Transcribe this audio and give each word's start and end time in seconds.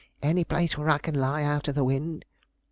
Any 0.23 0.43
place 0.43 0.79
where 0.79 0.89
I 0.89 0.97
can 0.97 1.13
lie 1.13 1.43
out 1.43 1.67
of 1.67 1.75
the 1.75 1.83
wind." 1.83 2.25